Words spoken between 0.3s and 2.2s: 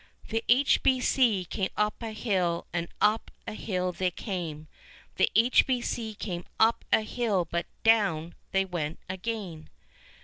H.B.C. came up a